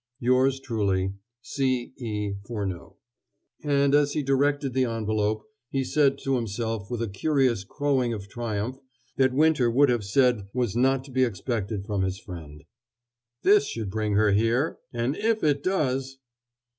Yours 0.19 0.59
truly, 0.59 1.13
C. 1.43 1.93
E. 1.97 2.33
FURNEAUX. 2.47 2.95
And, 3.63 3.93
as 3.93 4.13
he 4.13 4.23
directed 4.23 4.73
the 4.73 4.85
envelope, 4.85 5.43
he 5.69 5.83
said 5.83 6.17
to 6.23 6.37
himself 6.37 6.89
with 6.89 7.03
a 7.03 7.07
curious 7.07 7.63
crowing 7.63 8.11
of 8.11 8.27
triumph 8.27 8.79
that 9.17 9.31
Winter 9.31 9.69
would 9.69 9.89
have 9.89 10.03
said 10.03 10.47
was 10.53 10.75
not 10.75 11.03
to 11.03 11.11
be 11.11 11.23
expected 11.23 11.85
from 11.85 12.01
his 12.01 12.17
friend: 12.19 12.63
"This 13.43 13.67
should 13.67 13.91
bring 13.91 14.13
her 14.13 14.31
here; 14.31 14.79
and 14.91 15.15
if 15.15 15.43
it 15.43 15.61
does 15.61 16.17